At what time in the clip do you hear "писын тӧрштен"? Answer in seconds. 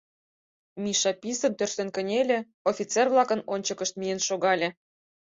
1.21-1.89